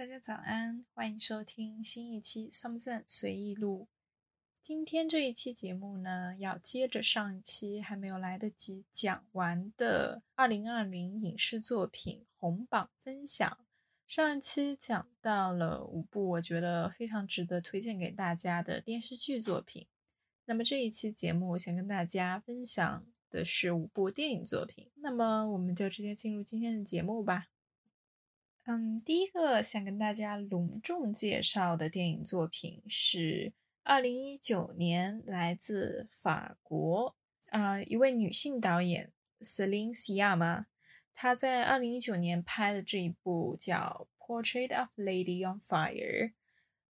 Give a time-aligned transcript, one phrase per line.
[0.00, 3.82] 大家早安，欢迎收听新一期《Something 随意录》。
[4.62, 13.58] 今天这一期节目呢，要接着上一期还没有来得及讲完的二零二零影视作品红榜分享。
[14.06, 19.86] 上一期讲到了五部我觉得非常值得推荐给大家的电视剧作品。
[20.46, 24.90] 那么这一期节目，我想跟大家分享的是五部电影作品。
[24.94, 27.48] 那么我们就直接进入今天的节目吧。
[28.64, 37.16] 嗯，第一个想跟大家隆重介绍的电影作品是二零一九年来自法国
[37.48, 40.66] 啊一位女性导演 Celine Siam，
[41.14, 46.28] 她在二零一九年拍的这一部叫《Portrait of Lady on Fire》，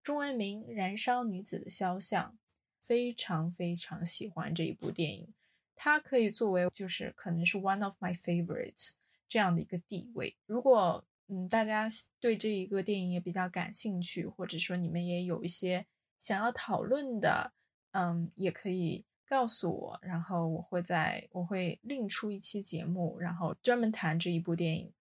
[0.02, 2.32] 中文名《燃烧女子的肖像》。
[2.80, 5.32] 非常非常喜欢这一部电影，
[5.76, 8.94] 它可以作为就是可能是 one of my favorites
[9.28, 10.36] 这样的一个地位。
[10.46, 15.86] 如果嗯大家对这一个电影也比较感兴趣，或者说你们也有一些
[16.18, 17.52] 想要讨论的，
[17.92, 24.92] 嗯，也可以告诉我，然后我会在我会另出一期节目，然后专门谈这一部电影。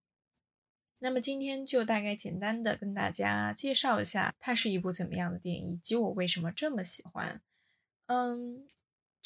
[0.99, 7.41] 那么今天就大概简单的跟大家介绍一下，它是一部怎么样的电影，以及我为什么这么喜欢。
[8.07, 8.67] 嗯，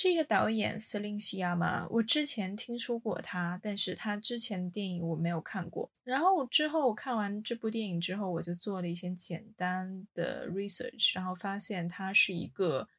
[0.04, 5.90] 这个导演斯林西亚嘛，我之前听说过他，但是他之前的电影我没有看过。
[6.04, 12.90] 然后之后我看完这部电影之后，我就做了一些简单的 research，然后发现他是一个，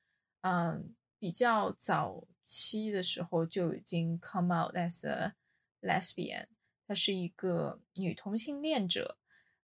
[0.40, 5.34] 嗯，比较早期的时候就已经 come out as a
[5.82, 6.46] lesbian，
[6.88, 9.18] 他是一个女同性恋者。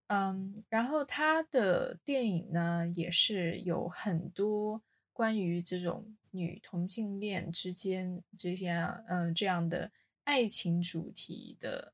[0.08, 4.82] 嗯，然后他的电影呢，也是有很多。
[5.20, 8.70] 关于这种女同性恋之间这些
[9.06, 9.92] 嗯这样的
[10.24, 11.92] 爱情主题的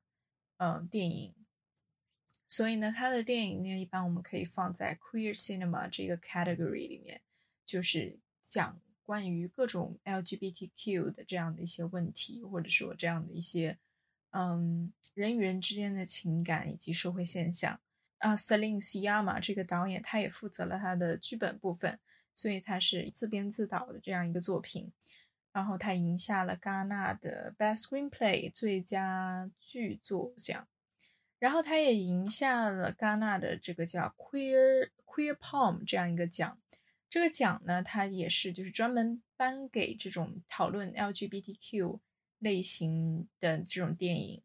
[0.59, 1.35] 嗯电影，
[2.47, 7.21] 所以呢，他的电影呢一般我们可以放在 queer cinema 这个 category 里面，
[7.65, 13.77] 就是讲关于各种 LGBTQ 的这样的一些问题，或者说这样的一些
[14.31, 17.81] 嗯人与人之间的情感以及社会现象。
[18.19, 21.99] 啊，Celine Sciamma 这个导演，他也负责了他的剧本部分。
[22.37, 24.93] 所以他是自编自导的这样一个作品，
[25.53, 30.69] 然后他赢下了戛纳的 Best Screenplay 最佳剧作奖，
[31.39, 36.59] 然后他也赢下了戛纳的这个叫 Queer Queer Palm 这样一个奖。
[37.09, 42.01] 这个奖呢，它也是就是专门颁给这种讨论 LGBTQ
[42.41, 44.43] 类型的这种电影。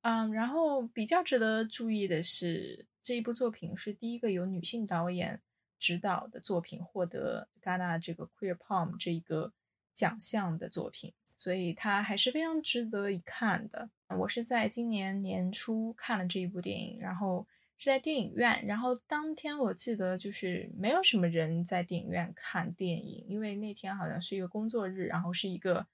[0.00, 5.42] 嗯，然后比较值得注意的是，这一部作品是第一个由女性导演。
[5.78, 9.52] 指导的作品获得戛纳这个 Queer Palm 这一个
[9.92, 13.90] 奖项的作品，所以它还是非常值得一看的。
[14.08, 25.86] 我是在今年年初看了这一部电影，然后是在电影院，然后当天我记得就是没有什么人在电影院看电影，因为那天好像是一个工作日，然后是一个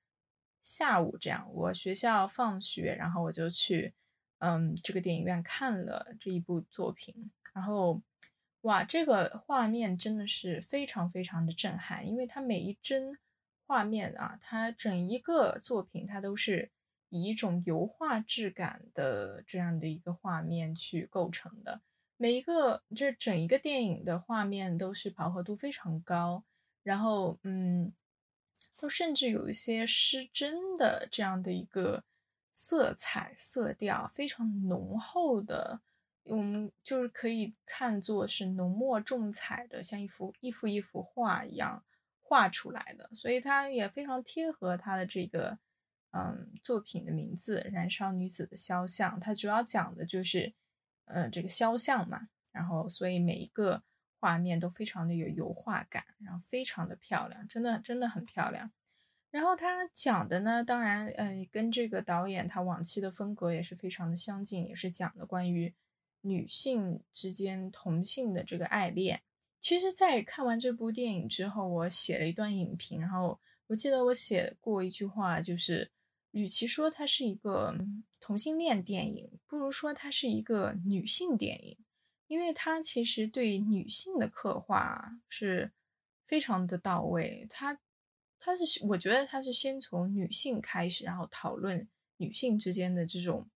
[0.63, 1.49] 下午这样。
[1.53, 3.95] 我学校放学，然后我就去
[4.39, 8.01] 嗯这个电影院看了这一部作品，然后。
[8.63, 13.17] 哇，这个画面真的是非常非常的震撼，因为它每一帧
[13.67, 16.71] 画面啊，它整一个作品它都是
[17.09, 21.81] 以一种油画质感的这样的一个画面去构成的。
[22.17, 26.45] 每一个这整一个电影的画面都是饱和度非常高，
[26.85, 27.93] 然后嗯，
[28.77, 32.05] 都甚至有一些失真的这样的一个
[32.55, 35.81] 色彩色调非常浓厚的。
[36.25, 41.85] 我们就是可以看作是浓墨重彩的，像一幅一幅一幅画一样
[42.21, 45.59] 画出来的，所以它也非常贴合它的这个
[46.13, 49.17] 嗯作品的名字《燃烧女子的肖像》。
[49.21, 50.55] 它主要讲的就是
[51.07, 53.83] 嗯这个肖像嘛，然后所以每一个
[54.21, 58.71] 画面都非常的有油画感，然后非常的漂亮，真的真的很漂亮。
[59.33, 65.75] 然后他讲的呢，当然呃跟这个导演他往期的风格也是非常的相近，也是讲的关于。
[66.23, 69.23] 女性之间同性的这个爱恋，
[69.61, 73.01] 其实，在看完这部电影之后，我写了一段影评。
[73.01, 75.91] 然后我记得我写过一句话，就是，
[76.31, 77.77] 与其说它是一个
[78.21, 81.77] 同性恋电影，不如说它是一个女性电影，
[82.27, 85.73] 因为它其实对女性的刻画是
[86.25, 87.47] 非常的到位。
[87.51, 87.79] 它，
[88.39, 93.49] 它是我觉得它是先从女性开始，然后讨论女性之间的这种。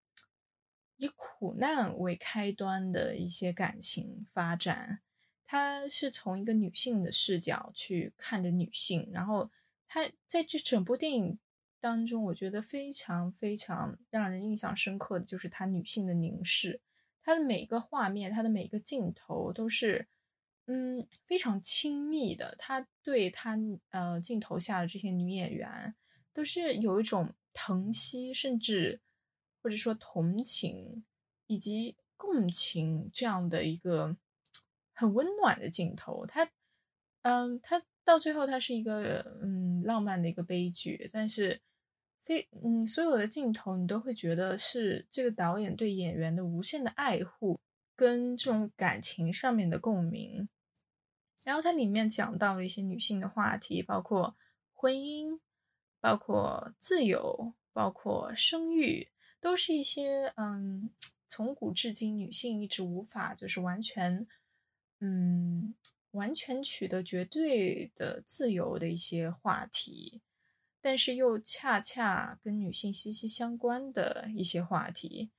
[0.96, 5.00] 以苦难为开端的一些感情发展，
[5.44, 9.50] 它是从一个女性的视角去看着女性，然后
[9.86, 11.38] 它在这整部电影
[11.80, 16.80] 当中，我觉得非常非常让人印象深刻的就是她女性的凝视，
[17.22, 20.06] 他的每一个画面，他的每一个镜头都是，
[20.66, 22.54] 嗯，非常亲密的。
[22.56, 23.58] 他对他
[23.90, 25.94] 呃镜头下的这些女演员，
[26.32, 29.00] 都是有一种疼惜，甚至
[29.66, 31.04] 或者说同情
[31.48, 34.16] 以及共情这样的一个
[34.92, 36.24] 很温暖的镜头。
[36.24, 36.48] 它，
[37.22, 41.60] 嗯，它到最后，它是一个嗯浪漫的一个悲剧，但是。
[42.22, 47.60] 非嗯，所有的镜头你都会觉得是这个导演对演员的无限的爱护
[47.94, 50.48] 跟这种感情上面的共鸣。
[51.44, 54.34] 然后它里面讲到了一些女性的话题，包括
[54.74, 55.38] 婚姻，
[56.00, 59.08] 包括自由，包括生育，
[59.40, 60.90] 都是一些嗯，
[61.28, 64.26] 从古至今女性一直无法就是完全
[65.00, 65.74] 嗯
[66.12, 70.20] 完全取得绝对的自由的一些话题。
[70.80, 75.30] 但是又恰恰跟女性息息相关的一些话题，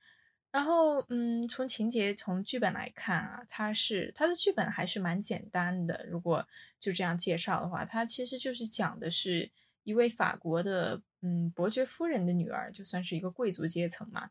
[0.50, 6.04] 然后嗯，从情节从剧本来看啊，它是它的剧本还是蛮简单的。
[6.06, 6.46] 如果
[6.78, 9.50] 就这样介绍的话，它其实就是讲的是
[9.88, 14.30] 一位法国的嗯伯爵夫人的女儿，就算是一个贵族阶层嘛。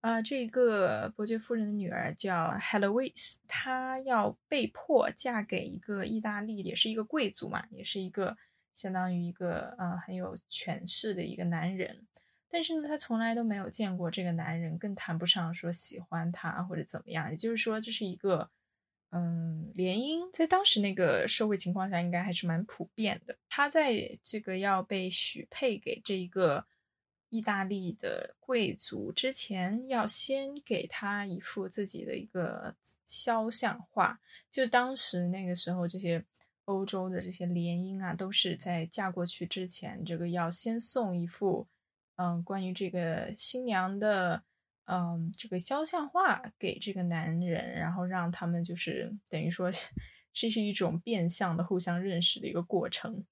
[0.00, 8.36] 啊，这个伯爵夫人的女儿叫 Heloise，她要被迫嫁给一个意大利，也是一个贵族嘛，也是一个。
[8.74, 12.08] 相当于一个呃很有权势的一个男人，
[12.50, 17.30] 但是呢，他从来都没有见过这个男人，更谈不上说喜欢他或者怎么样。
[17.30, 18.50] 也就是说，这是一个
[19.14, 23.36] 嗯联姻，在当时那个社会情况下，应该还是蛮普遍的。
[23.48, 26.66] 他在这个要被许配给这一个
[27.30, 32.74] 意大利的贵族之前，要先给他一幅自己的一个
[33.06, 34.18] 肖像画，
[34.50, 36.24] 就当时那个时候这些。
[36.66, 41.66] 欧洲的这些联姻啊，都是在嫁过去之前，这个要先送一幅，
[42.16, 44.42] 嗯，关于这个新娘的，
[44.86, 49.70] 嗯，这个肖像画给这个男人，然后让他们就是等于说，
[50.32, 53.24] 这是一种变相的互相认识的一个过程。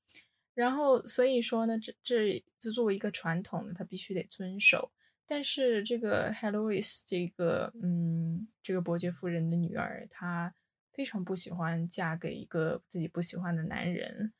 [0.54, 4.92] 然后所以说呢，这这就作为一个传统的，他必须得遵守。
[5.26, 10.54] 但是这个 Heloise 这个，嗯，这个伯爵夫人的女儿，她。
[10.94, 14.34] 非常不喜欢嫁给一个自己不喜欢的男人，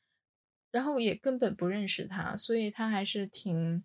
[0.69, 3.83] 然后也根本不认识他，所以他还是挺，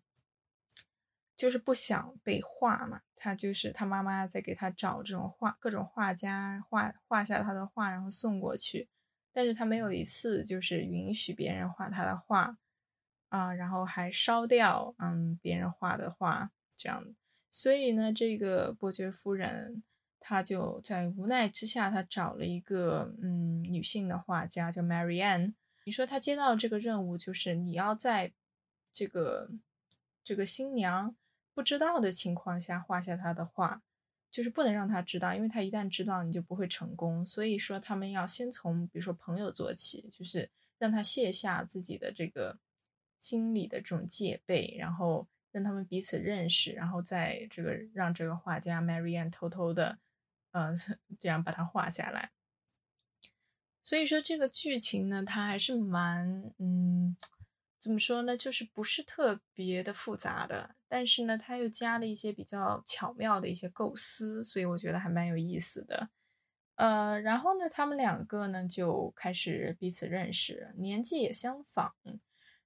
[1.38, 3.00] 就是不想被画嘛。
[3.16, 8.90] 他就是他妈妈在给他找这种画，各种画家画画下他的画，然后送过去。
[9.32, 12.58] 但是他没有一次就是允许别人画他的画
[13.30, 17.02] 啊，然后还烧掉嗯别人画的画这样。
[17.48, 19.82] 所以呢，这个伯爵夫人。
[20.20, 25.54] 她就在无奈之下，她找了一个嗯女性的画家，叫 Marianne。
[25.84, 28.32] 你说她接到这个任务，就是你要在
[28.92, 29.48] 这个
[30.22, 31.16] 这个新娘
[31.58, 33.82] 不知道的情况下画下他的画，
[34.30, 37.26] 就是不能让他知道，因为他一旦知道，你就不会成功。
[37.26, 42.60] 所以说，他们要先从比如说朋友做起，就是让他卸下自己的这个
[43.18, 49.98] 心里的这种戒备，然后让他们彼此认识，然后再这个让这个画家 Marianne 偷偷的。
[50.52, 50.78] 嗯，
[51.18, 52.30] 这样把它画下来。
[53.82, 57.16] 所以说这个剧情呢，它还是蛮嗯，
[57.80, 66.08] 怎么说呢，就是不是特别的复杂的，但是呢，它又加了一些比较巧妙的一些构思，所以我觉得还蛮有意思的。
[66.74, 71.94] 呃，然后呢，他们两个呢就开始彼此认识，年纪也相仿。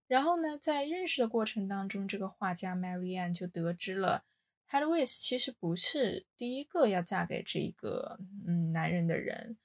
[0.07, 4.25] 然后呢，在认识的过程当中，这个画家 Marianne 就得知了。
[4.69, 9.57] Heloise 其实不是第一个要嫁给这一个嗯男人的人，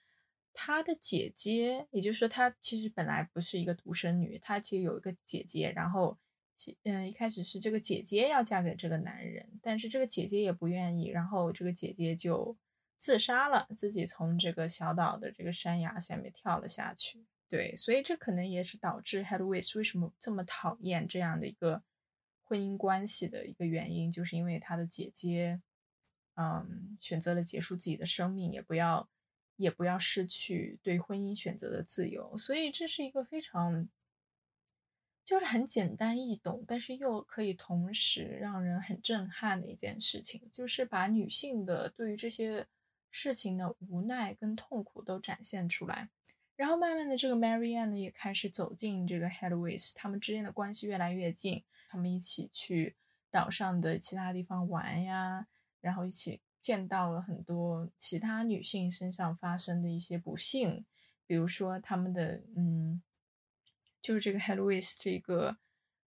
[0.60, 6.18] 她的姐姐，也就是说，她其实本来不是一个独生女，她其实有一个姐姐，然后，
[6.84, 12.58] 嗯，一开始是这个姐姐要嫁给这个男人，但是这个姐姐也不愿意，然后这个姐姐就
[12.98, 17.26] 自杀了，自己从这个小岛的这个山崖下面跳了下去。
[17.48, 21.84] 对，所以这可能也是导致 Heloise 为什么这么讨厌这样的一个。
[22.50, 25.60] 婚姻关系的一个原因，就是因为他的姐姐，
[26.36, 29.10] 嗯，选择了结束自己的生命，也不要，
[29.58, 32.38] 也不要失去对婚姻选择的自由。
[32.38, 33.90] 所以这是一个非常，
[35.26, 42.66] 就是很简单易懂，但是又可以同时让人很震撼的一件事情，就是把女性的对于这些
[43.12, 46.10] 事情的无奈跟痛苦都展现出来。
[46.56, 51.64] 然后慢慢的，这个 Marianne 呢也开始走进这个 Headways，他们之间的关系越来越近。
[51.90, 52.96] 他们一起去
[53.30, 55.48] 岛上的其他地方玩呀，
[55.80, 60.86] 然后一起见到了很多其他女性身上发生的一些不幸，
[61.26, 63.02] 比如说他们的嗯，
[64.02, 65.56] 就是这个 Heloise 这个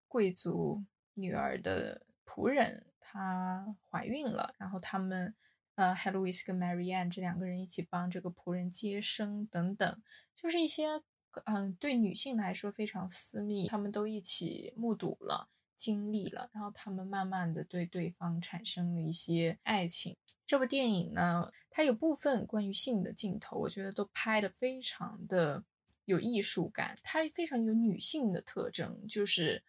[0.06, 5.34] 贵族女儿的仆人，她怀孕了，然后他们
[5.76, 10.02] 呃 Heloise 跟 Marianne 这两个人一起帮这个仆人接生等等，
[10.36, 11.00] 就是一些
[11.46, 20.18] 嗯对女性来说非常私密，他们都一起目睹了、经历了，然后他们慢慢的对对方产生了一些爱情。
[20.50, 25.62] 这部电影呢，它有部分关于性的镜头，我觉得都拍的非常的
[26.06, 29.62] 有艺术感，它非常有女性的特征，就是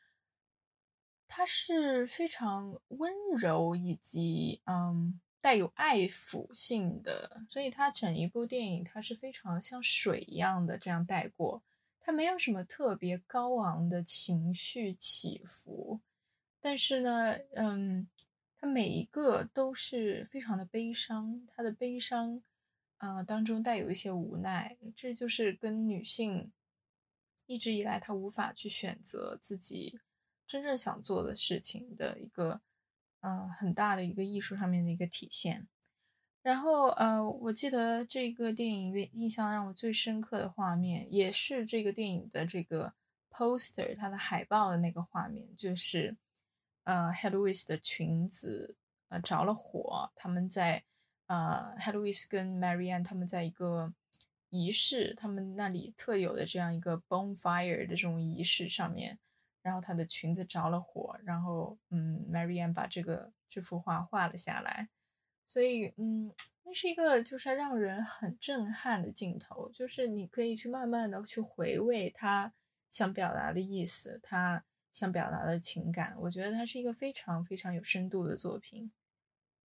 [1.27, 11.61] 它是非常温柔以及嗯带有爱抚性的，所以它整一部电影它是非常像水一样的这样带过，
[11.99, 15.99] 它没有什么特别高昂的情绪起伏，
[16.59, 18.07] 但是呢，嗯。
[18.61, 22.43] 他每一个都是非常的悲伤，他的悲伤，
[22.99, 26.51] 呃，当中带有一些无奈，这就是跟女性
[27.47, 29.99] 一直以来她无法去选择自己
[30.45, 32.61] 真正想做的事情的一个，
[33.21, 35.67] 呃，很大的一个艺术上面的一个体现。
[36.43, 42.93] 然后，呃，我记得这个电影印印象让我最深刻的画面，也是这个电影的这个
[43.31, 46.15] poster 它的海报的那个画面，就是。
[46.83, 48.75] 呃 h e l o i s 的裙子
[49.09, 50.83] 呃着了火，他们在
[51.27, 53.93] 呃 h e l o i s 跟 Marianne 他们在一个
[54.49, 59.19] 仪式，他们那里特有的这样一个 bonfire 的这种仪式上面，
[59.61, 64.89] 然后她的裙子着了火，然后嗯，Marianne 把这个这幅画画了下来，
[65.45, 66.33] 所以嗯，
[66.63, 72.53] 那是一个就是让人很震撼的镜头，就是你可以去慢慢的去回味他
[72.89, 74.63] 想表达的意思，他。
[74.91, 78.91] 想表达的情感，我觉得它是一个非常非常有深度的作品。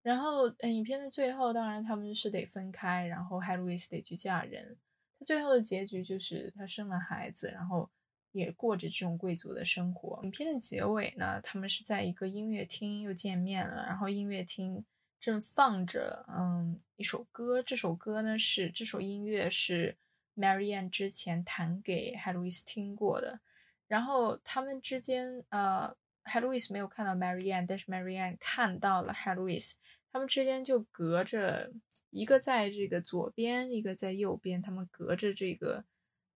[0.03, 4.77] 然后，嗯，影片的最后，当然他们是得分开，然后海路易斯得去嫁人。
[5.19, 7.91] 他最后的结局就是他生了孩子，然后
[8.31, 10.21] 也过着这种贵族的生活。
[10.23, 14.85] 影片的结尾呢，他们是在一个音乐厅又见面了，然后音乐厅
[15.19, 19.97] 正放着嗯一首歌，这首歌呢是这首音乐是
[20.37, 23.41] Marianne 之前弹给 h 路易斯听过的。
[23.89, 29.57] 然后他们之间，呃 h e l o i s 没有看到 Marianne，但是 Marianne 看到了 h e l o i
[29.57, 29.77] s
[30.11, 31.73] 他们之间就隔着
[32.11, 35.85] 一个在这个左边，一个在右边，他们隔着这个，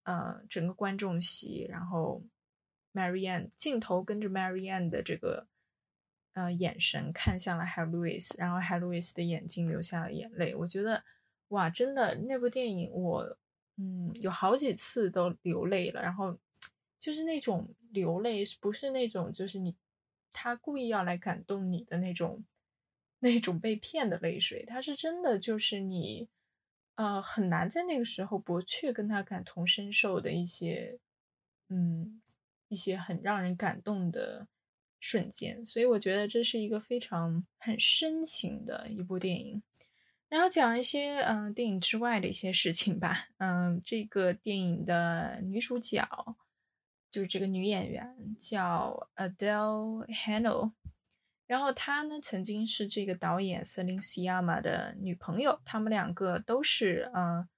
[0.04, 1.66] 呃，整个观众席。
[1.68, 2.22] 然后
[2.92, 5.48] Marianne 镜头跟着 Marianne 的这个，
[6.34, 10.54] 呃，眼神看向了 h e l o i s 然后 h e l o i s 的眼睛流下了眼泪。
[10.54, 11.02] 我觉得，
[11.48, 13.36] 哇，真的那部电影，我，
[13.76, 16.00] 嗯，有好几次都流泪了。
[16.00, 16.38] 然后。
[17.00, 19.74] 就是那种流泪，不是那种就是你
[20.30, 22.44] 他故意要来感动你的那种
[23.20, 26.28] 那种被骗的泪水，他是真的就是你
[26.96, 31.00] 呃很难在那个时候不去跟他感同身受的一些
[31.68, 32.20] 嗯
[32.68, 34.46] 一些很让人感动的
[35.00, 39.62] 瞬间，所以我觉得这是一个非常很深情的一部电影。
[40.28, 46.06] 然后讲一些嗯电影之外的一些事情吧，嗯，这个电影的女主角。
[47.10, 50.72] 就是这个女演员叫 Adele Haenel，
[51.46, 57.48] 然后她呢曾经是这个导演 Celine Sciamma 的女朋友，他们两个都是呃，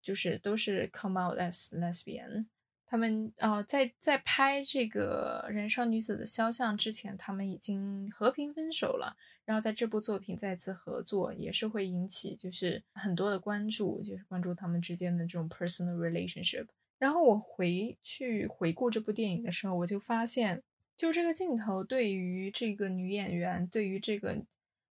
[0.00, 2.46] 就是都是 come out as lesbian。
[2.86, 9.16] 他们呃在在拍这个《燃烧女子的肖像》之前，他们已经和平分手了。
[9.44, 16.66] 然后在这部作品再次合作，也是会引起就是很多的关注，就是关注他们之间的这种 personal relationship。
[17.02, 20.62] 然后我回去回顾这部电影的时候，我就发现，
[20.96, 24.40] 就这个镜头对于这个女演员，对于这个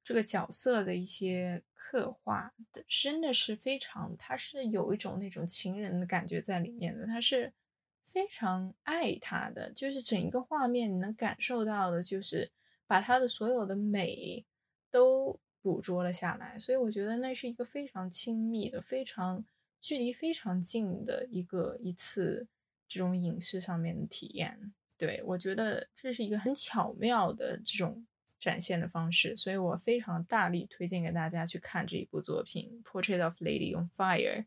[0.03, 2.51] 这个角色的一些刻画，
[2.87, 7.53] 真的是非常，他是有一种那种情人的感觉在里面的，他是
[8.01, 12.49] 非常爱她的，就是整一个画面你能感受到的，就是
[12.87, 14.43] 把她的所有的美
[14.89, 19.45] 都捕捉了下来，所以我觉得那是一个非常亲密的，非常。
[19.81, 22.47] 距离非常近的一个一次
[22.87, 28.05] 这种影视上面的体验，对我觉得这是一个很巧妙的这种
[28.39, 34.41] 展现的方式，所以我非常大力推荐给大家去看这一部作品《Portrait of Lady on Fire》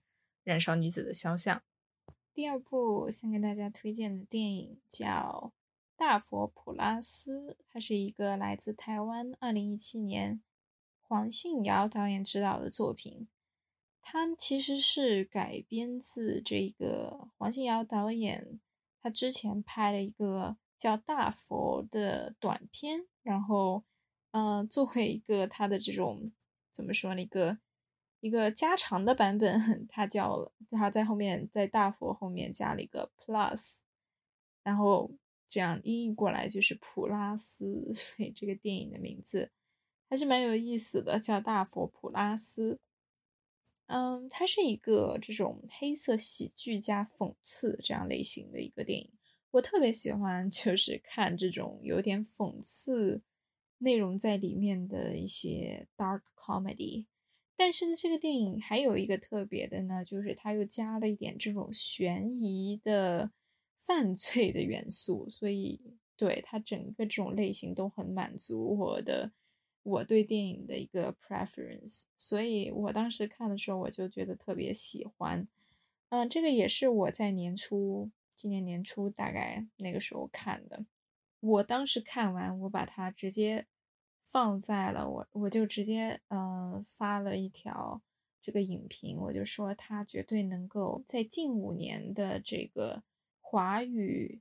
[0.44, 1.62] 燃烧女子的肖像。
[2.34, 5.52] 第二部想给大家推荐的电影叫
[5.96, 10.42] 《大佛普拉斯》，它是一个来自台湾，二零一七年
[11.00, 13.28] 黄信尧导演执导的作品。
[14.02, 18.60] 它其实是改编自这个黄信尧导演，
[19.00, 23.84] 他之前拍了一个叫《大佛》的短片，然后，
[24.32, 26.32] 呃，作为一个他的这种
[26.72, 27.58] 怎么说呢，一个
[28.20, 33.78] 一个加长的版本，他叫他在后面在大佛后面加了一个 plus，
[34.62, 35.10] 然后
[35.48, 39.52] 这样音译过来就是普拉斯，所以这个电影的名字。
[40.10, 42.74] 还是蛮有意思的，叫《大佛普拉斯》。
[43.94, 49.12] 嗯，它是一个这种黑色喜剧加讽刺这样类型的一个电影。
[49.50, 53.20] 我特别喜欢，就是看这种有点讽刺
[53.76, 57.04] 内容在里面的一些 dark comedy。
[57.54, 63.30] 但是呢，这个电影还有一个特别的呢，就是它又加了一点这种悬疑的
[63.78, 69.32] 犯罪的元素，所以对它整个这种类型都很满足我的。
[69.82, 75.48] 我对电影的一个 preference，所以我当时看的时候，我就觉得特别喜欢。
[76.10, 80.86] 嗯，这个也是我在年初，今年年初大概那个时候看的。
[81.40, 83.66] 我当时看完，我把它直接
[84.20, 88.00] 放在了我，我就直接呃发了一条
[88.40, 93.02] 这个影评，我就说它绝对能够在近五年的这个
[93.40, 94.40] 华语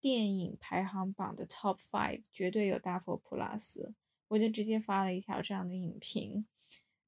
[0.00, 3.92] 电影排行榜的 top five，绝对有《大佛普拉斯》。
[4.34, 6.44] 我就直接发了一条这样的影评，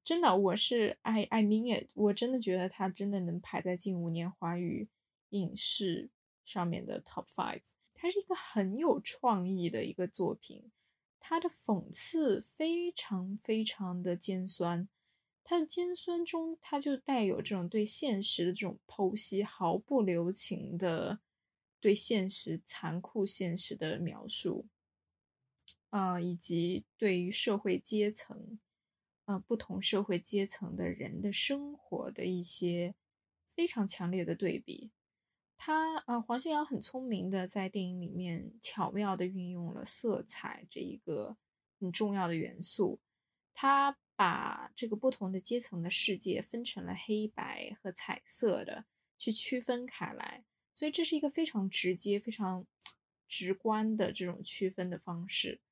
[0.04, 4.88] 真的，我是 I I mean it，我真的觉得它真的能排在近五年华语
[5.30, 6.10] 影视
[6.44, 7.62] 上面的 top five。
[7.92, 10.70] 它是一个很有创意的一个作品，
[11.18, 14.88] 它的讽刺非常非常的尖酸，
[15.42, 21.18] 它的尖酸中它就带有这种对现实的这种剖析，毫不留情的
[21.80, 24.66] 对现实残酷现实的描述。
[25.96, 28.58] 啊，以及对于社会阶层，
[29.24, 32.94] 呃，不同社会阶层的人的生活的一些
[33.46, 34.90] 非常强烈的对比。
[35.56, 41.38] 他，呃，黄信尧很聪明的在电影里面巧妙的运用了色彩这一个
[41.80, 43.00] 很重要的元素。
[43.54, 48.84] 他把这个不同的阶层的世界分成了黑白和彩色的
[49.16, 52.66] 去区分开来，所以这是一个非常直接、非常
[53.26, 55.62] 直观的这种区分的方式。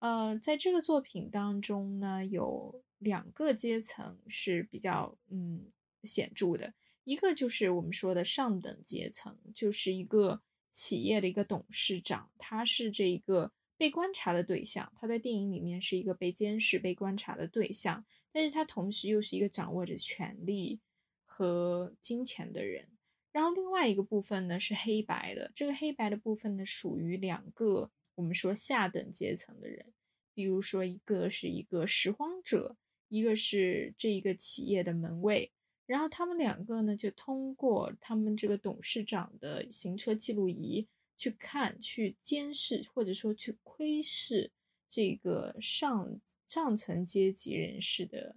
[0.00, 5.70] 呃，在这个作品当中呢，有两个阶层是比较嗯
[6.02, 6.72] 显著的，
[7.04, 10.40] 一个就是我们说的上等阶层，就是一个
[10.72, 20.80] 企业的一个董事长，他是这一个被观察的对象，他在电影里面是一个被监视、被观察的对象，但是他同时又是一个掌握着权力
[21.26, 22.88] 和金钱的人。
[23.32, 27.90] 然后另外一个部分呢是黑白的，这个黑白的部分呢属于两个。
[28.20, 29.94] 我们说下等阶层的人，
[30.34, 32.76] 比如说一个是一个拾荒者，
[33.08, 35.50] 一个是这一个企业的门卫，
[35.86, 44.50] 然后他们两个呢就通过他们这个董事长的行车记录仪去看、去监视或者说去窥视
[44.86, 48.36] 这个上上层阶级人士的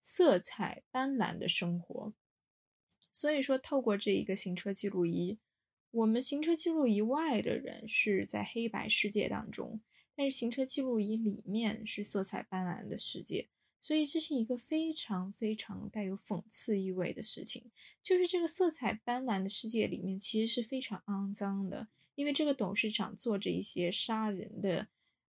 [0.00, 2.12] 色彩斑斓的生活。
[3.12, 5.38] 所以说，透过这一个行车记录仪。
[5.92, 9.80] 我们行车记录仪外的人是在黑白世界当中，
[10.14, 13.48] 但是行车记录仪里面是色彩斑斓的世界，
[13.80, 17.72] 所以这是一个非常非常带有讽刺意味的事情。
[18.02, 24.86] 就是这个色彩斑斓的世界里面其实是非常肮脏的，因为这个董事长做着一些杀人的，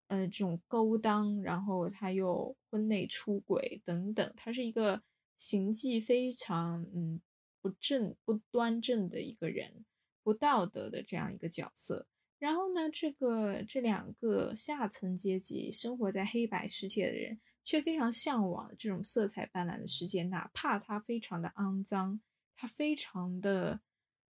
[0.07, 5.01] 呃，这种勾当，然后他又婚内出轨等等，他是一个
[5.39, 7.19] 行迹非常嗯
[7.61, 9.85] 不正不端正的一个人。
[10.23, 12.07] 不道德的这样一个角色，
[12.37, 22.21] 然后呢，这个这两个下层阶级生活在黑白世界的人，却非常向往这种色彩斑斓的世界，哪怕它非常的肮脏，
[22.55, 23.81] 它非常的，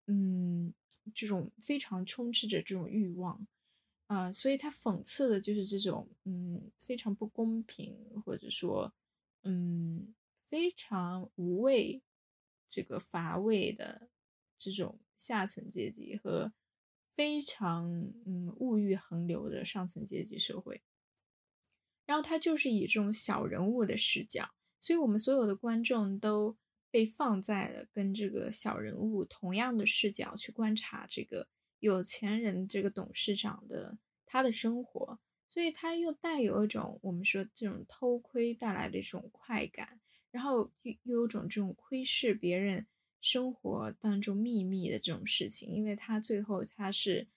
[0.07, 0.73] 嗯，
[1.13, 3.45] 这种非常充斥着这种欲望，
[4.07, 8.93] 啊，所以它讽刺的就是这种，嗯，非常不公平，或者说，
[9.43, 10.13] 嗯，
[10.45, 12.01] 非常无味，
[12.69, 14.09] 这个乏味的
[14.57, 14.99] 这种。
[15.21, 16.51] 下层阶级和
[17.13, 20.81] 非常嗯物欲横流的上层阶级社会，
[22.07, 26.57] 然后他就是以这种小人物的视角，所以我们所有的观众都
[26.89, 31.47] 被放在了跟这个小人物同样的视角去观察这个
[31.79, 42.87] 有钱人这个董事长的他的生活，所以他又带有一种我们说这种偷窥带来的这种快感，然后又又有种这种窥视别人。
[43.21, 47.27] 生活当中秘密的这种事情，因为他最后他是，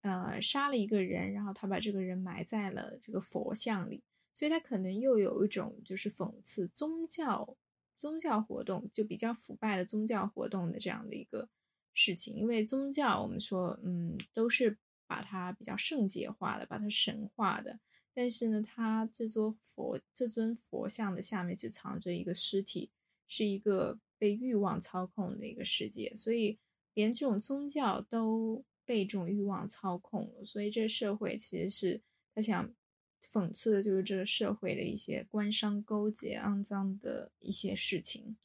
[0.00, 4.02] 呃，杀了一个人，然后他把这个人埋在了这个佛像里，
[4.32, 7.56] 所以他可能又有一种就是讽刺宗教
[7.98, 11.50] 宗教活动就比较腐败的宗教活动的这样的一个
[11.92, 17.80] 事情，因为宗教我们说，嗯，都是把它比较圣洁化的，把它神化的，
[18.14, 22.90] 但是呢，他这座佛这尊佛像的下面就藏着一个尸体，
[23.28, 24.00] 是一个。
[24.18, 26.58] 被欲望操控的一个世界，所以
[26.94, 30.44] 连这种宗教都被这种欲望操控了。
[30.44, 32.00] 所以这社会其实是
[32.34, 32.74] 他想
[33.22, 38.36] 讽刺的就是这个社会的一些官商勾结、肮脏的一些事情。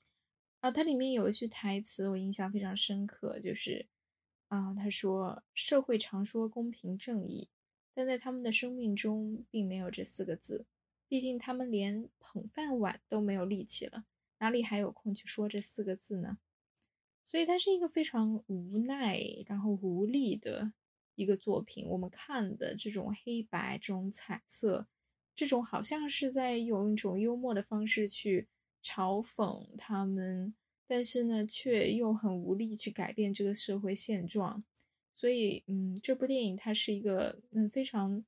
[0.62, 3.88] 啊，它里面有一句台词我印象非常深刻，就是
[4.50, 7.48] 啊，他说：“社会常说公平正义，
[7.94, 10.66] 但在他们的生命中并没有这四个字。
[11.08, 14.06] 毕竟他们连捧饭碗都没有力气了，
[14.40, 16.38] 哪里还有空去说这四个字呢？”
[17.24, 20.74] 所以它是一个非常无奈，然后无力的
[21.14, 21.86] 一个作品。
[21.88, 24.88] 我们看的这种黑白、这种彩色，
[25.36, 28.48] 这种好像是在用一种幽默的方式去
[28.82, 30.56] 嘲讽他们，
[30.88, 34.64] 但是呢，却又很无力去改变这个社会现状。
[35.16, 38.26] 所以，嗯，这部电影它是一个嗯非常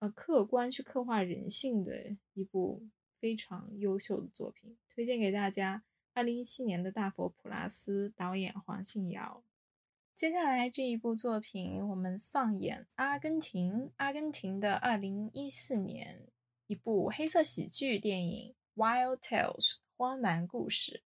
[0.00, 2.86] 呃客观去刻画人性的一部
[3.24, 5.82] 非常优秀的作品，推荐给大家。
[6.12, 9.42] 二零一七年的大佛普拉斯导演黄信尧。
[10.14, 16.28] 接下来这一部作品，我们放眼阿根廷，阿根廷的二零一四年
[16.66, 19.56] 一部黑色喜剧电影《Wild Tales》
[19.96, 21.02] 荒蛮故事。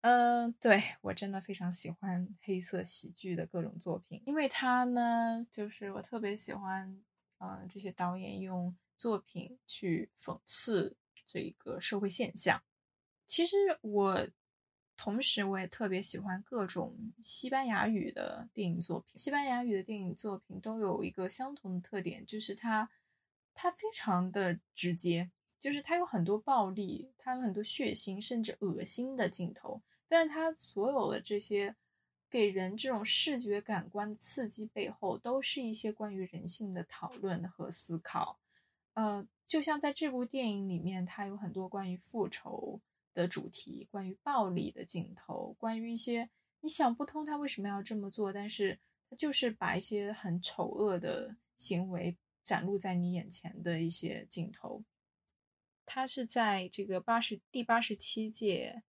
[0.00, 6.98] 嗯，对我真的非常喜欢黑色喜剧的各种作品，因为它呢，就是我特别喜欢，
[7.36, 10.96] 嗯，这些导演用作品去讽刺
[11.30, 12.62] 这一个社会现象。
[13.26, 14.28] 其实我。
[15.02, 19.16] 同时，我也特别喜欢各种西班牙语的电影作品。
[19.16, 22.90] 西班牙语的电影作品都有一个相同的特点，就是它，
[23.54, 29.80] 它非常的直接，就是它有很多暴力，它有很多血腥甚至恶心的镜头。
[30.06, 31.74] 但是它所有的这些
[32.28, 38.38] 给人这种视觉感官的刺激背后，都是一些关于人性的讨论和思考。
[38.94, 42.80] 呃，就像在这部电影里面，它有很多关于复仇。
[43.12, 48.78] 的主题，关于暴力的镜头，关于一些你想不通他为什么要这么做，但是
[49.10, 54.84] 他就是把一些很丑恶的行为展露在你眼前的一些镜头。
[55.84, 58.84] 他是在这个八十第八十七届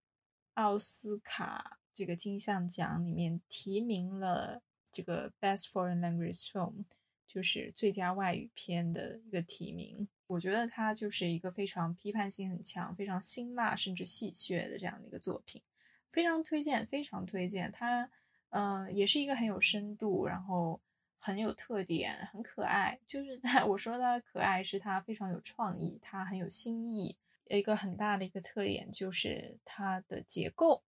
[0.53, 4.61] 奥斯卡这个金像奖里面提名了
[4.93, 6.85] 这个 Best Foreign Language Film，
[7.33, 10.09] 就是最佳外语片的一个提名。
[10.27, 15.63] 我觉得它就是一个非常批判性很强、非常辛辣甚至戏谑的这样的一个作品，
[16.09, 17.71] 非常推荐，非常推荐。
[17.71, 18.11] 它，
[18.49, 20.81] 呃，也是一个很有深度，然后
[21.19, 22.99] 很有特点、很可爱。
[23.07, 27.17] 就是它，我说它可爱是它非常有创意，它很有新意。
[27.47, 30.85] 一个很大的一个特点就是它的结构，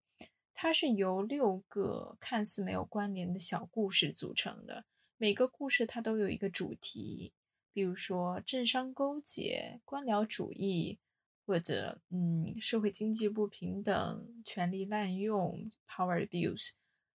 [0.55, 4.85] 它是由六个看似没有关联的小故事组成的，
[5.23, 7.33] 每个故事它都有一个主题。
[7.73, 10.99] 比如说政商勾结、官僚主义，
[11.47, 16.71] 或者嗯社会经济不平等、权力滥用 （power abuse），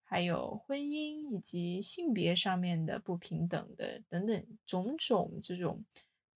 [0.03, 5.85] 还有婚姻以及性别上面的不平等的等等种种这种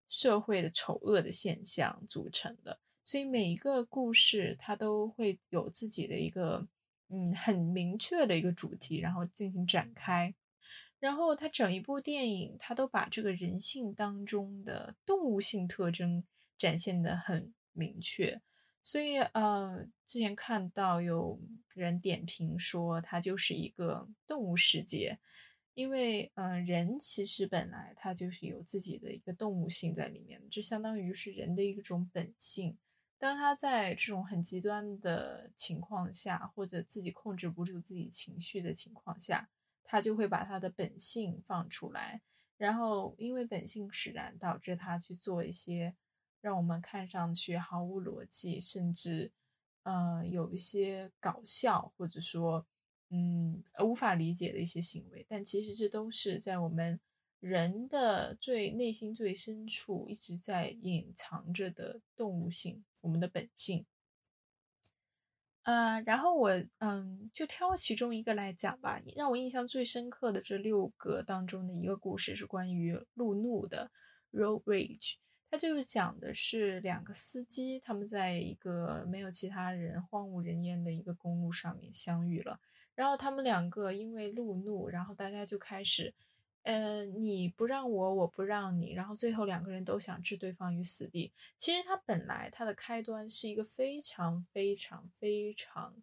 [0.08, 2.78] 社会的丑恶的现象组成的。
[3.02, 6.64] 所以每一个故事它都会有自己的一个
[7.08, 10.32] 嗯很明确的一个主题，然后进行展开。
[10.98, 16.24] 然后他整一部电影，他都把这个人性当中的动物性特征
[16.56, 18.40] 展现的很明确，
[18.82, 21.38] 所以呃，之前看到有
[21.74, 25.18] 人点评说，它就是一个动物世界，
[25.74, 32.78] 因为嗯，人其实本来它就是有自己的一个动物性在里面，这相当于是人的一种本性。
[33.18, 39.48] 当他在这种很极端的情况下，或者自己控制不住自己情绪的情况下。
[39.86, 42.20] 他就会把他的本性放出来，
[42.58, 45.94] 然后因为本性使然，导致他去做一些
[46.40, 49.30] 让我们看上去毫无逻辑，甚至
[49.84, 52.66] 呃有一些搞笑或者说
[53.10, 55.24] 嗯无法理解的一些行为。
[55.28, 56.98] 但其实这都是在我们
[57.40, 63.86] 人的最内心最深处一直在隐藏着的动物性，我们的本性。
[65.66, 69.00] 呃，然后我嗯，就挑其中一个来讲吧。
[69.16, 73.90] 让我印象最深刻的这六个当中的一个故事是关于路怒的
[74.32, 75.14] （road rage）。
[75.50, 82.60] 它就是讲的是两个司机，他们在一个没有其他人、荒无人烟的一个公路上面相遇了。
[82.94, 86.14] 然后他们两个因为路怒，然后大家就开始。
[86.66, 91.32] 呃，你不让我，我不让你，然后最后两个人都想置对方于死地。
[91.56, 95.94] 其实它本来它的开端是一个非常非常非常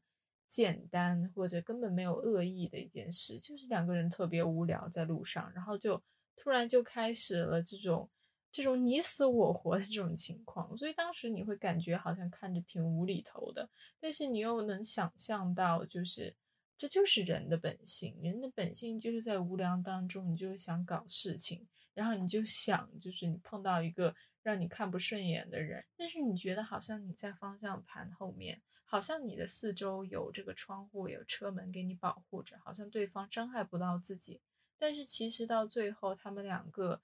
[0.48, 6.02] 简单或者根本没有恶意的一件事，就是两个人特别无聊在路上，然后就
[6.38, 8.10] 突然就开始了这种
[8.50, 10.78] 这种你死我活的这种情况。
[10.78, 16.34] 所以当时你会感觉好像看着挺无厘头的，但是你又能想象到就是。
[16.78, 34.42] 这就是人的本性，人的本性就是在无聊当中，你就想搞事情，然后你就想，就是你碰到一个让你看不顺眼的人，但是你觉得好像你在方向盘后面，好像你的四周有这个窗户、有车门给你保护着，好像对方伤害不到自己。
[34.78, 37.02] 但是其实到最后，他们两个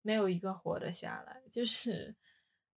[0.00, 2.14] 没有一个活得下来，就是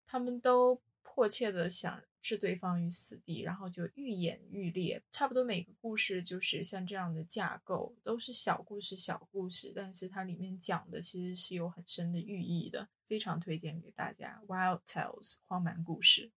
[0.06, 2.02] 他们都迫切的想。
[2.24, 5.02] 置对方于死地，然后就愈演愈烈。
[5.10, 14.40] 差不多每个故事就是像这样的架构，都是小故事、小故事，但是它里面讲的其实是有很深的寓意的，非常推荐给大家。
[14.46, 16.30] Wild Tales 荒蛮故事。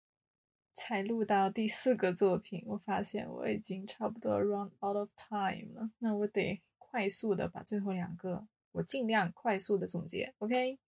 [0.72, 10.32] 才录到第四个作品，我发现我已经差不多 run out of time 了，那我得快速的把最后两个，我尽量快速的总结。
[10.38, 10.78] OK。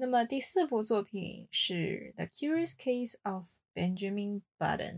[0.00, 4.96] 那么第四部作品是《The Curious Case of Benjamin Button》，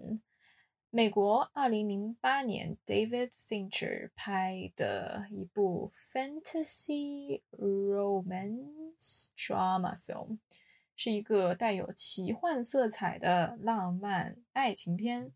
[0.90, 10.36] 美国二零零八年 David Fincher 拍的一部 fantasy romance drama film，
[10.94, 15.32] 是一个带有奇幻色彩的浪漫爱情片。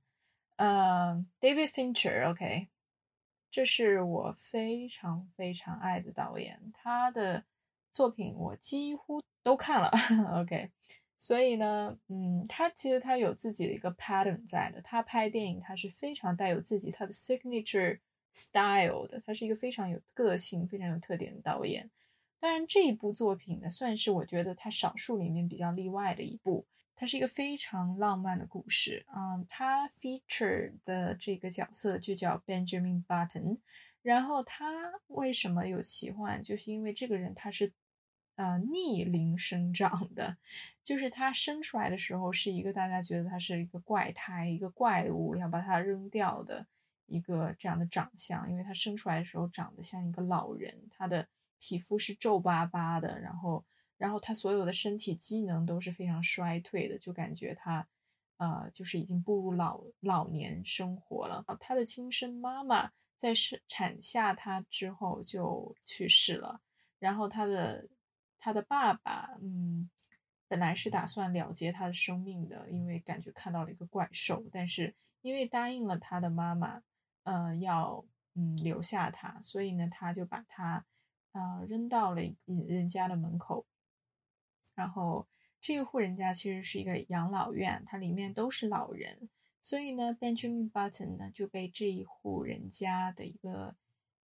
[0.57, 2.68] 呃，David Fincher，OK，
[3.50, 7.46] 这是我非常非常爱的导演，他的
[7.90, 9.22] 作品我几乎。
[9.45, 9.91] 都看了，
[10.41, 10.71] OK，
[11.19, 14.81] 所以呢，嗯，他其实他有自己的一个 pattern 在的。
[14.81, 18.01] 他拍电影，他是非常带有自己他的 signature
[18.33, 19.21] style 的。
[19.21, 21.91] 他是一个非常有个性、非常有特点的导演。
[22.41, 26.67] 当然，这一部作品呢，算是我觉得他少数里面比较例外的一部。
[26.97, 29.05] 它是一个非常浪漫的故事。
[29.15, 33.59] 嗯，他 feature 的这个角色就叫 Benjamin Button。
[34.01, 34.65] 然后他
[35.09, 36.43] 为什么有奇幻？
[36.43, 37.73] 就是因为这个人他是。
[38.37, 40.37] 呃，逆龄生长的，
[40.83, 46.66] 就是他生出来的时候是一个大家觉得他是一个怪胎、一个怪物，要把他扔掉的
[47.07, 48.51] 一个这样的长相。
[48.51, 51.29] 因为他生出来的时候长得像一个老人，他的
[51.61, 53.64] 皮肤是皱巴巴的，然后，
[53.97, 57.87] 然后他所有的身体机能都是非常衰退的，就感觉他，
[58.38, 61.44] 呃，就是已经步入老老年生活了。
[61.61, 66.61] 他的亲生妈妈在生产下他之后就去世了，
[66.99, 67.87] 然后他的。
[68.45, 69.89] 他的爸爸，嗯，
[70.49, 74.45] 本来是打算了结他的生命的，因为感觉看到了一个怪兽。
[74.53, 76.83] 但是因为答应了他的妈妈，
[77.23, 78.05] 呃，要
[78.35, 80.85] 嗯留下他，所以呢，他就把他
[81.33, 83.65] 啊扔到了人家的门口。
[84.75, 85.27] 然后
[85.63, 89.31] 这个户人家其实是一个养老院，它里面都是老人，
[89.63, 93.75] 所以呢，Benjamin Button 呢就被这一户人家的一个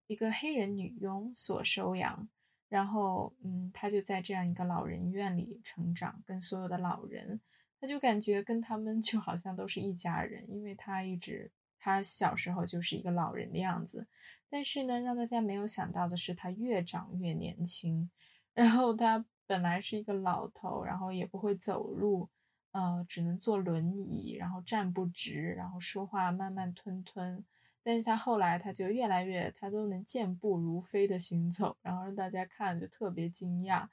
[0.07, 2.27] 一个黑人女佣所收养。
[2.69, 7.41] 然后，嗯，他就在这样一个老人院里成长，跟所有的老人，
[7.81, 14.07] 他就感觉跟他们就好像都是一家人，因为他一直，他小时候就是一个老人的样子。
[14.49, 18.09] 但是呢，让大家没有想到的是，他越长越年轻。
[18.53, 22.29] 然后他本来是一个老头，然后也不会走路，
[22.71, 27.43] 呃，只能坐轮椅，然后站不直，然后说话慢慢吞吞。
[27.89, 33.87] 但是他后来他就越来越，他都能健步如飞的行走，然后让大家看就特别惊讶，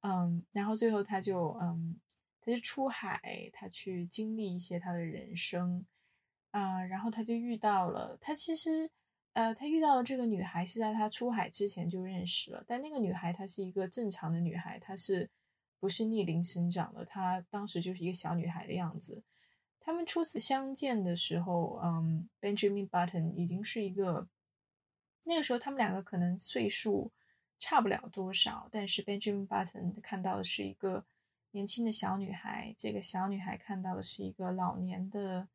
[0.00, 1.96] 嗯，然后最后他就嗯，
[2.40, 5.86] 他就出海，他去经历一些他的人生，
[6.50, 8.90] 啊，然后他就遇到了他其实，
[9.34, 15.30] 呃，他遇到的这个女孩是在他出海之前就认识了，但那个女孩她是一个正常的女孩，她是
[15.78, 17.04] 不是逆龄生长的？
[17.04, 19.22] 她当时就是一个小女孩的样子。
[19.86, 24.26] 他们初次相见的时候，嗯，Benjamin Button 已经是一个，
[25.22, 27.12] 那个时候他们两个可能岁数
[27.60, 31.04] 差不了多少，但是 Benjamin Button 看到的是一个
[31.52, 35.46] 年轻的小女孩，这个小女孩看到的是一个老年的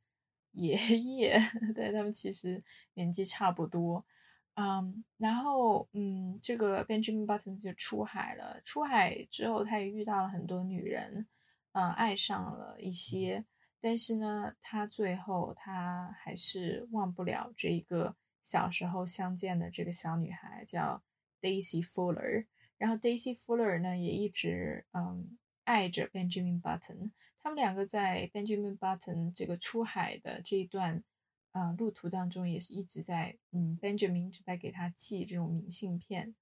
[0.53, 1.37] 爷爷，
[1.75, 2.63] 对他们其实
[2.93, 4.05] 年纪差不多，
[4.53, 11.27] 嗯，然后嗯，这个 Benjamin Button 就出海了，出海之后他也遇到了很多女人，
[11.73, 13.43] 嗯，爱上了一些。
[13.81, 21.01] 但是呢，他最后他还是忘不了这一个小时候相见的这个小女孩，叫
[21.41, 22.45] Daisy Fuller。
[22.77, 27.11] 然后 Daisy Fuller 呢，也一直嗯爱着 Benjamin Button。
[27.41, 31.03] 他们两个在 Benjamin Button 这个出海的这一段
[31.51, 36.35] 啊路途当中，也是一直在嗯 Benjamin 一直在给他寄这种明信片，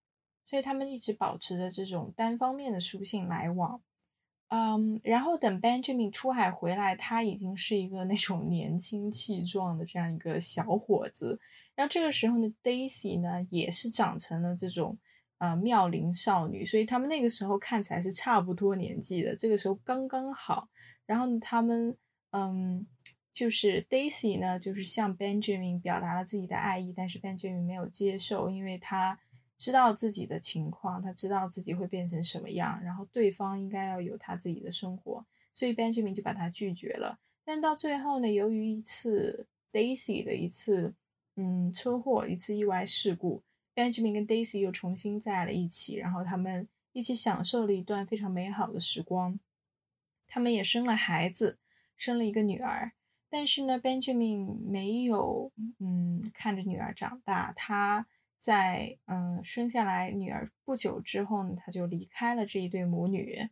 [0.44, 3.82] 所以他们一直保持着这种单方面的书信来往。
[4.50, 11.40] 嗯，然后等 Benjamin 出海回来，他已经是一个那种年轻气壮的这样一个小伙子。
[11.76, 14.98] 然后这个时候呢，Daisy 呢也是长成了这种
[15.38, 20.68] 呃妙龄少女，所以他们那个时候看起来是差不多年纪的，这个时候刚刚好。
[21.06, 21.96] 然后他们
[22.32, 22.86] 嗯，
[23.32, 29.20] 就是 Daisy 呢，就是向 Benjamin 表达了自己的爱意，但是 Benjamin 没有接受，因为他
[29.60, 37.20] 知道自己的情况，他知道自己会变成什么样，然后对方应该要有他自己的生活，所以 Benjamin 就把他拒绝了。
[37.44, 40.94] 但到最后呢，由于一次 Daisy 的一次
[41.36, 43.44] 嗯车祸，一次意外事故
[43.76, 49.38] ，Benjamin 跟 Daisy 又重新在了一起，然后他们一起享受了一段非常美好的时光。
[50.26, 51.58] 他们也生了孩子，
[51.98, 52.94] 生了一个女儿。
[53.30, 58.08] 但是呢，Benjamin 没有嗯看着女儿长大，他。
[58.40, 63.50] 在嗯生下来女儿不久之后呢，他就离开了这一对母女。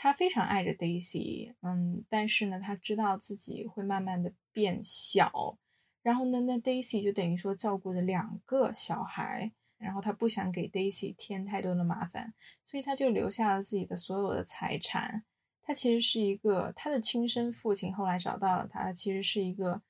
[0.00, 5.58] 他非常爱着 Daisy，嗯，但是呢，他知道自己会慢慢的变小。
[6.02, 12.32] 然后呢，那 Daisy 就等于说照顾着两个小孩，然后他不想给 Daisy 添太多的麻烦，
[12.64, 15.24] 所以他就留下了自己的所有的财产。
[15.62, 19.82] 他其实是一个他的亲生父亲，后来找到了他，其实是一个。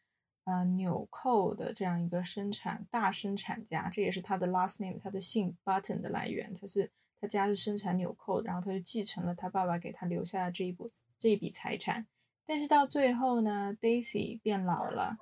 [0.48, 6.54] 呃，纽扣的这样一个生产大生产家，这也是他的 last name，他的姓 Button 的来源。
[6.54, 12.06] 他是他家是生产纽扣，然后他就继承了他爸爸给他留下的这一部这一笔财产。
[12.46, 15.18] 但是到最后呢，Daisy 变老了，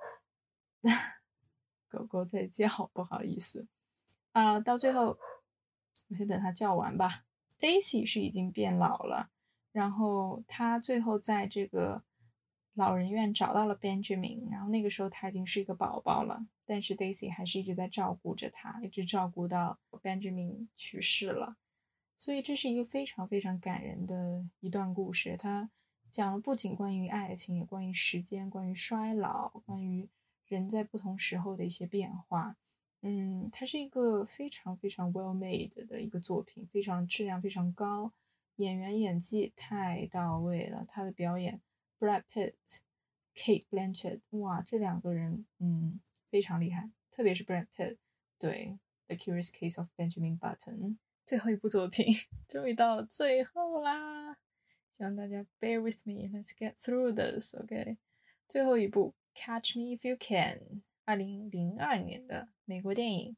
[1.91, 3.67] 狗狗在叫，不好意思
[4.31, 4.61] 啊。
[4.61, 5.17] 到最后，
[6.07, 7.25] 我先等它叫完吧。
[7.59, 9.29] Daisy 是已经变老了，
[9.73, 12.03] 然后他最后在这个。
[12.77, 21.57] 老人院找到了 Benjamin，然后那个时候他已经是一个宝宝了，但是 Daisy 还是一直在照顾着他，一直照顾到 Benjamin 去世了。
[22.15, 25.35] 所以这是一个非常非常感人的一段故事。
[25.37, 25.71] 它
[26.11, 30.07] 讲了不仅关于爱情，也关于时间，关于衰老，关于
[30.45, 32.55] 人在不同时候的一些变化。
[33.01, 38.11] 嗯，它是一个非常非常 well made 的一个作品，非常质量非常高，
[38.57, 41.59] 演员演技太到位了，他的表演。
[41.99, 42.53] Brad Pitt、
[43.35, 47.97] Kate Blanchett，哇，这两个人，嗯，非常厉害，特别是 Brad Pitt。
[48.39, 48.77] 对，
[49.15, 50.77] 《The Curious Case of Benjamin Button》
[51.25, 52.05] 最后一部作品，
[52.47, 54.37] 终于到了最后啦！
[54.95, 57.97] 希望大家 bear with me，let's get through this，OK？
[58.47, 60.59] 最后一部《Catch Me If You Can》，
[61.05, 63.37] 二零零二年的美国电影，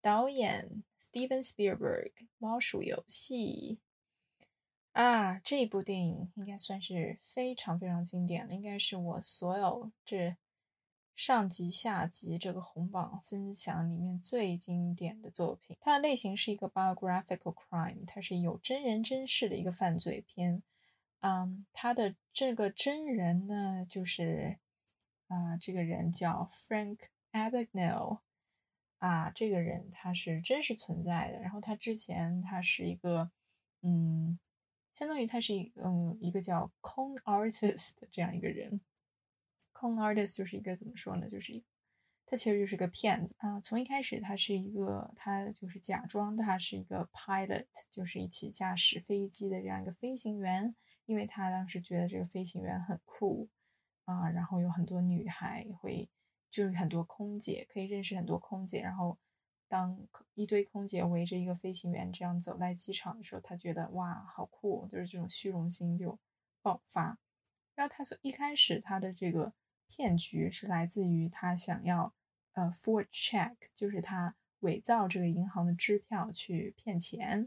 [0.00, 3.78] 导演 Steven Spielberg，《猫鼠游戏》。
[5.00, 10.36] 啊，这部电影应该算是非常非常经典了，应该是我所有这
[11.16, 15.74] 上集下集这个红榜分享里面最经典的作品。
[15.80, 20.62] 它的类型是一个 biographical crime，它是有真人真事的一个犯罪片。
[21.20, 24.58] 嗯，它的这个真人呢，就是
[25.28, 26.98] 啊，这个人叫 Frank
[27.32, 28.18] Abagnale，
[28.98, 31.40] 啊，这个人他是真实存在的。
[31.40, 33.30] 然后他之前他是一个
[33.80, 34.38] 嗯。
[34.94, 38.80] 相当于他是一嗯一个叫 co artist 的这样一个人
[39.72, 41.28] co artist 就是一个怎么说呢？
[41.28, 41.62] 就是
[42.26, 43.58] 他其实就是个骗子啊。
[43.60, 50.74] 从一开始他是一个他就是假装他是一个 pilot，就是一起驾驶飞机的这样一个飞行员，
[51.06, 53.48] 因为他当时觉得这个飞行员很酷
[54.04, 56.08] 啊，然后有很多女孩会
[56.50, 59.18] 就是很多空姐可以认识很多空姐，然后。
[59.70, 59.96] 当
[60.34, 66.18] 一堆空姐围着一个飞行员这样走在机场的时候，他觉得哇，好酷，就是这种虚荣心就
[66.60, 67.16] 爆发。
[67.76, 69.52] 然后他说，一开始他的这个
[69.86, 72.12] 骗局是来自于他想要
[72.54, 77.46] 呃，for check，就是他伪造这个银行的支票去骗钱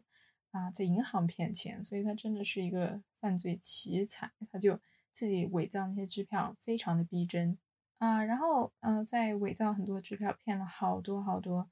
[0.52, 4.32] 啊，在银行骗钱，所以他真的是一个犯罪奇才。
[4.50, 4.80] 他就
[5.12, 7.58] 自己伪造那些支票，非常的逼真
[7.98, 8.24] 啊。
[8.24, 11.70] 然后呃，在伪造很多支票，骗了好多好多。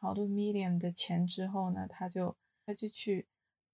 [0.00, 3.26] 好多 million 的钱之后呢，他就他就去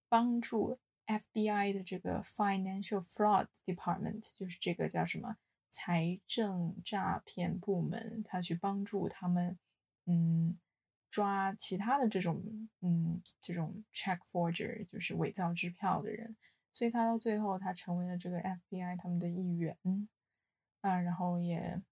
[0.09, 5.37] 帮助 FBI 的这个 Financial Fraud Department，就是这个叫什么
[5.69, 9.59] 财政诈骗部门，他去帮助他们，
[10.07, 10.57] 嗯，
[11.11, 12.43] 抓其他的这种，
[12.81, 16.35] 嗯，这种 check forger，就是伪造支票的人。
[16.73, 19.77] 所以他到最后，他成为了这个 FBI 他们的一员，
[20.81, 21.83] 啊，然后也，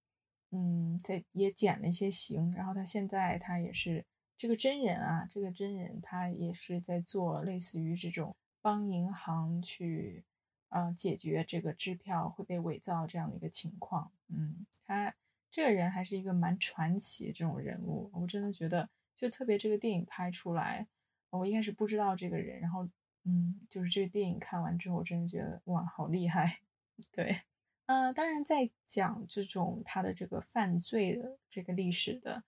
[0.53, 4.07] 嗯，在也减了一些刑，然后他现在他也是。
[4.43, 10.25] 这个真人啊，这个真人他也是在做类似于这种帮银行去，
[10.71, 14.11] 呃，解决这个支票会被伪造这样的一个情况。
[14.27, 15.15] 嗯，他
[15.49, 20.89] 这个人还是一个蛮传奇这种人物，我真的觉得就特别这个电影拍出来，
[21.31, 22.89] 我一开始不知道这个人，然后
[23.23, 26.59] 嗯，就是这个电影看完之后，我真的觉得哇，好厉害。
[27.13, 27.43] 对，
[27.87, 32.43] 呃，当然在讲这种他的这个犯罪的这个历史的。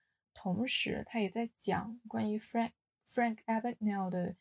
[0.45, 2.73] 同时，他也在讲关于 Frank
[3.09, 4.37] Frank Abagnale 的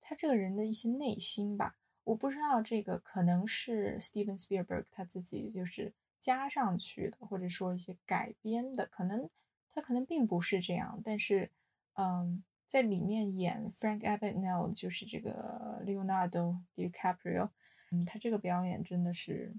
[0.00, 1.76] 他这个人的一些内心吧。
[2.04, 9.28] 我不知道这个可能是 Steven Spielberg 他自己就是加上去的，或者说一些改编的，可能
[9.74, 10.98] 他可能并不是这样。
[11.04, 11.50] 但是，
[11.96, 17.50] 嗯，在里面演 Frank Abagnale 就是这个 Leonardo DiCaprio，
[17.90, 19.54] 嗯，他这个表演真的是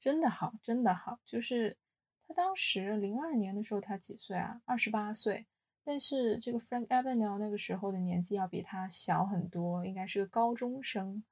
[0.00, 1.20] 真的好，真的好。
[1.24, 1.76] 就是
[2.30, 4.62] 他当时零二年的时候，他几岁啊？
[4.64, 5.44] 二十八岁。
[5.82, 11.24] 但是这个 Frank Abagnale 那个时候的年纪要比他小很多，应该是个高中生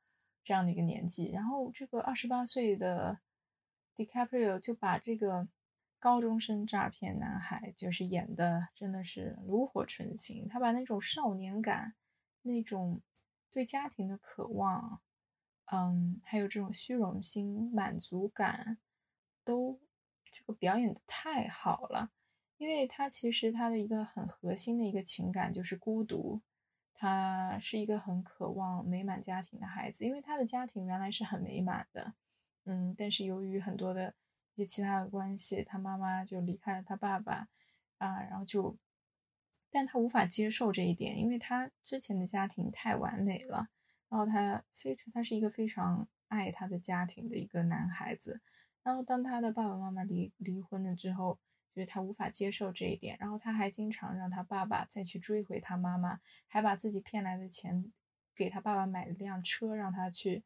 [0.43, 1.31] 这样的一个年纪。
[1.31, 3.21] 然后这个二十八岁的
[3.95, 5.47] DiCaprio 就把这个
[6.01, 10.49] 高中生诈骗男孩就是演的真的是炉火纯青。
[10.49, 11.95] 他把那种少年感、
[12.43, 13.01] 那种
[13.53, 15.01] 对家庭的渴望，
[15.67, 18.79] 嗯，还有这种虚荣心、满足感，
[19.45, 19.79] 都
[20.39, 22.13] 这个表演的太好了。
[22.59, 26.41] 因为他其实他的一个很核心的一个情感就是孤独，
[26.93, 32.15] 他是一个很渴望美满家庭的孩子，因为他的家庭原来是很美满的，
[32.65, 34.13] 嗯，但是由于很多的
[34.57, 37.49] 一些其他的关系，他妈妈就离开了他爸爸，
[37.99, 38.77] 啊，然后就，
[39.71, 43.69] 但他无法接受这一点，因为他之前的家庭太完美了，
[44.09, 48.41] 然后他非常他是一个非常爱他的家庭的一个男孩子，
[48.89, 51.39] 然后当他的爸爸妈妈离离婚了之后。
[51.75, 56.19] 就是他无法接受这一点，然后他还经常让他爸爸再去追回他妈妈，
[56.49, 57.93] 还把自己骗来的钱
[58.35, 60.43] 给他爸爸买了辆车，让他去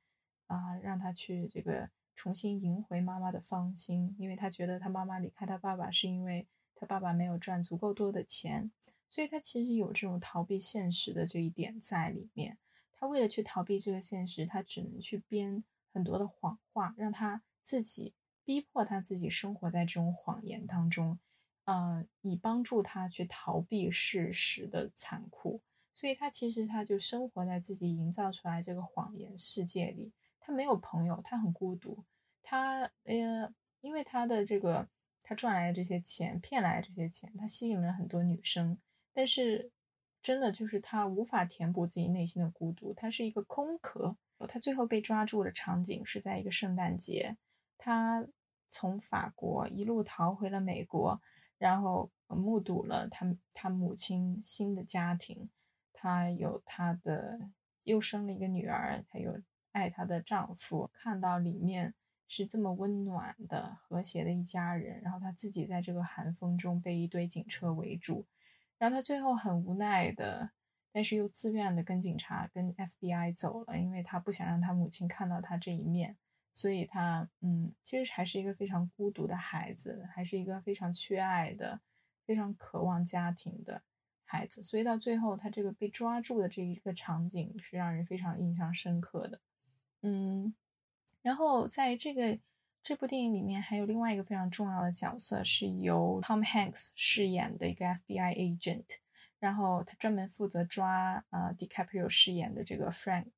[0.46, 8.70] 啊，让他去这个重新赢回妈妈的芳心，因为他觉得他妈妈离开他爸爸是因为他爸爸没有赚足够多的钱，
[9.08, 12.58] 所以他其实有这种逃避现实的这一点在里面。
[12.92, 15.64] 他为了去逃避这个现实，他只能去编
[15.94, 18.12] 很多的谎话，让他自己。
[18.44, 21.18] 逼迫他自己生活在这种谎言当中，
[21.64, 25.60] 呃，以帮助他去逃避事实的残酷。
[25.94, 30.12] 所以他其实他就生活在自己营造出来这个谎言世界里。
[30.40, 32.04] 他没有朋友，他很孤独。
[32.42, 34.88] 他呃，因为他的这个
[35.22, 38.78] 他赚来的这些钱，骗来的这些钱，他吸引了很多女生。
[39.12, 39.70] 但是
[40.22, 44.16] 真的就是他无法填补自己内心的孤独，他是一个空壳。
[44.48, 47.36] 他最后被抓住的场景是在一个圣诞节。
[47.84, 48.24] 他
[48.68, 51.20] 从法国一路逃回了美国，
[51.58, 55.50] 然后目睹了他他母亲新的家庭。
[55.92, 57.40] 他有他的
[57.82, 59.40] 又生了一个女儿，他有
[59.72, 60.88] 爱她的丈夫。
[60.92, 61.94] 看到里面
[62.28, 68.24] 是这么温暖的、和谐的一家人，然后他自己在这个寒风中被一堆警车围住，
[68.78, 70.50] 然后他最后很无奈的，
[70.92, 76.16] 但是又自愿的跟警察、跟 FBI 走了，因为他不想让他母亲看到他这一面。
[76.54, 81.80] 所以他，嗯，其实还是一个非常孤独的孩子，还是一个非常缺爱的、
[82.26, 83.82] 非常渴望家庭的
[84.24, 84.62] 孩子。
[84.62, 89.40] 所以到最后，他这个被抓住的这一个场景是让人非常印象深刻的，
[90.02, 90.54] 嗯。
[91.22, 92.38] 然后在这个
[92.82, 98.84] 这部电影里面，还有另外一个非常重要的角色，是由 Tom Hanks 饰演的一个 FBI agent，
[99.38, 103.30] 然后他专门负责抓呃 DiCaprio 饰演的这个 Frank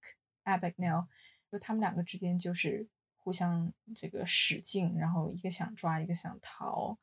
[0.44, 1.06] Abagnale，
[1.52, 2.88] 就他们两个之间就是。
[3.24, 6.98] 互相这个使劲，然后一个想抓，一个想逃，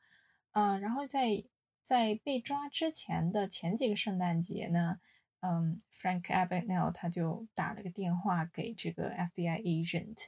[0.52, 1.44] 嗯，然后在
[1.82, 5.00] 在被抓之前的前几个圣诞节呢，
[5.40, 10.28] 嗯，Frank Abagnale 他就打了个电话给这个 FBI agent，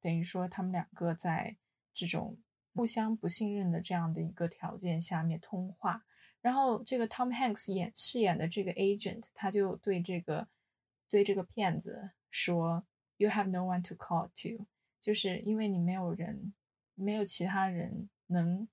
[0.00, 1.56] 等于说他们两个在
[1.94, 2.36] 这种
[2.74, 6.02] 互相不信任的这样的一个条件下面通话，
[6.40, 10.48] 然后这个 Tom Hanks 演饰演的这个 agent 他就对这个
[11.08, 12.84] 对这个骗子说
[13.18, 14.66] ，You have no one to call to。
[15.02, 16.54] 就是因为你没有人，
[16.94, 18.66] 没有其他人能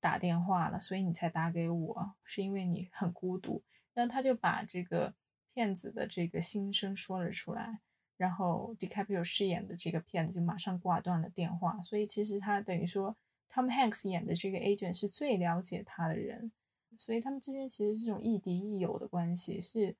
[0.00, 3.62] 打电话了，所以你才打给我，是因为你很孤独。
[3.94, 5.14] 然后他就把这个
[5.54, 7.80] 骗子的这个心声说了出来，
[8.16, 11.80] 然后 DiCaprio 饰演的这个骗子就马上挂断了电话。
[11.80, 13.16] 所以其实他等于说
[13.50, 16.52] ，Tom Hanks 演的这个 agent 是最了解他的人，
[16.96, 19.96] 所以他们之间其实这种亦敌亦友的关系是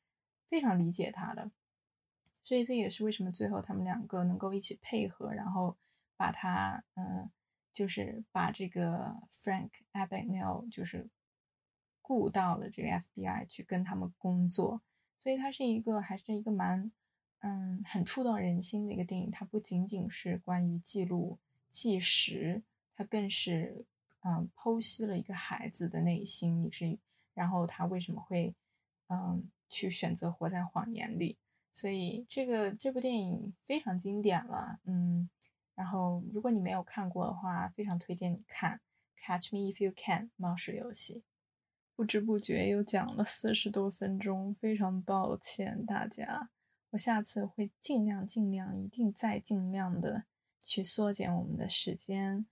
[0.47, 1.51] 非常理解他的。
[2.47, 5.77] 所以这也是为什么最后他们两个能够一起配合，然后
[6.17, 7.29] 把他，嗯，
[7.73, 11.09] 就是把这个 Frank Abagnale 就是
[12.03, 14.81] 雇到了这个 FBI 去跟他们工作。
[15.19, 16.93] 所以它是一个还是一个蛮，
[17.41, 19.29] 嗯，很触动人心的一个电影。
[19.29, 21.41] 它不仅仅是关于记录
[21.73, 22.63] 纪实，
[22.95, 23.85] 它更是，
[24.21, 26.97] 嗯，剖析了一个孩子的内心，以至于
[27.35, 28.55] 然后他为什么会，
[29.09, 31.37] 嗯，去选择活在谎言里。
[31.77, 35.29] 所以这个这部电影非常经典了，嗯，
[35.75, 38.81] 然后如果你没有看过的话，非常推荐你看
[39.23, 41.23] 《Catch Me If You Can》猫鼠游戏。
[41.95, 46.49] 不知不觉又讲了四十多分钟，非常抱歉大家，
[46.93, 50.25] 我下次会尽量尽量一定再尽量的
[50.59, 52.47] 去缩减我们的时间。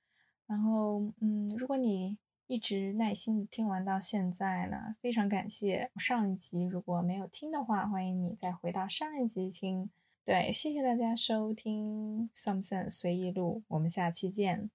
[0.46, 5.90] 然后，嗯，如果你一直耐心的听完到现在呢非常感谢。
[5.96, 9.90] 上一集如果没有听的话欢迎你再回到上一集听。
[10.24, 14.70] 对谢谢大家收听 something 随意录我们下期见。